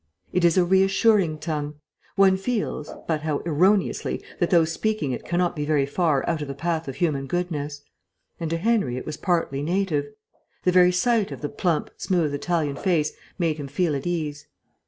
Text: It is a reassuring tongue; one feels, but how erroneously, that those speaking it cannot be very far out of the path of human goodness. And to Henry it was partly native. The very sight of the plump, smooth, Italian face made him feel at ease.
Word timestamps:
It 0.33 0.43
is 0.43 0.57
a 0.57 0.65
reassuring 0.65 1.37
tongue; 1.37 1.75
one 2.15 2.35
feels, 2.35 2.89
but 3.07 3.21
how 3.21 3.43
erroneously, 3.45 4.19
that 4.39 4.49
those 4.49 4.71
speaking 4.71 5.11
it 5.11 5.23
cannot 5.23 5.55
be 5.55 5.63
very 5.63 5.85
far 5.85 6.27
out 6.27 6.41
of 6.41 6.47
the 6.47 6.55
path 6.55 6.87
of 6.87 6.95
human 6.95 7.27
goodness. 7.27 7.83
And 8.39 8.49
to 8.49 8.57
Henry 8.57 8.97
it 8.97 9.05
was 9.05 9.15
partly 9.17 9.61
native. 9.61 10.07
The 10.63 10.71
very 10.71 10.91
sight 10.91 11.31
of 11.31 11.41
the 11.41 11.49
plump, 11.49 11.91
smooth, 11.97 12.33
Italian 12.33 12.77
face 12.77 13.13
made 13.37 13.57
him 13.57 13.67
feel 13.67 13.95
at 13.95 14.07
ease. 14.07 14.47